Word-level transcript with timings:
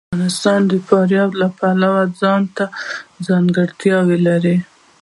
افغانستان 0.13 0.59
د 0.71 0.73
فاریاب 0.87 1.31
د 1.39 1.43
پلوه 1.57 2.01
ځانته 2.19 2.65
ځانګړتیا 3.27 3.97
لري. 4.27 4.57